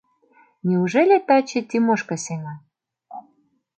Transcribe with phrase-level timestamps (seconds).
[0.67, 2.53] Неужели таче Тимошка сеҥа?